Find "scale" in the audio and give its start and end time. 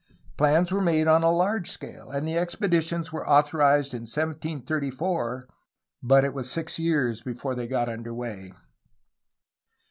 1.69-2.09